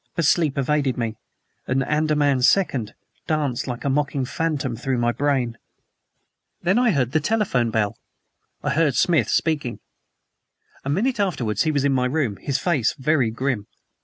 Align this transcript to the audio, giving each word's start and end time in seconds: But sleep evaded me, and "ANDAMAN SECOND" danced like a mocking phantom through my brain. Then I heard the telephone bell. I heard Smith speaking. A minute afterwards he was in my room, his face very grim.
But 0.15 0.25
sleep 0.25 0.57
evaded 0.57 0.97
me, 0.97 1.17
and 1.67 1.83
"ANDAMAN 1.83 2.41
SECOND" 2.41 2.95
danced 3.27 3.67
like 3.67 3.85
a 3.85 3.89
mocking 3.91 4.25
phantom 4.25 4.75
through 4.75 4.97
my 4.97 5.11
brain. 5.11 5.59
Then 6.63 6.79
I 6.79 6.89
heard 6.89 7.11
the 7.11 7.19
telephone 7.19 7.69
bell. 7.69 7.99
I 8.63 8.71
heard 8.71 8.95
Smith 8.95 9.29
speaking. 9.29 9.79
A 10.83 10.89
minute 10.89 11.19
afterwards 11.19 11.61
he 11.65 11.71
was 11.71 11.85
in 11.85 11.93
my 11.93 12.05
room, 12.07 12.37
his 12.37 12.57
face 12.57 12.93
very 12.97 13.29
grim. 13.29 13.67